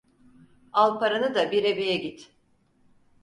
Al 0.73 0.99
paranı 0.99 1.35
da 1.35 1.51
bir 1.51 1.63
ebeye 1.63 1.97
git! 1.97 2.31